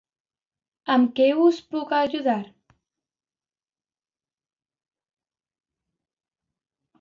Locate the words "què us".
1.19-1.59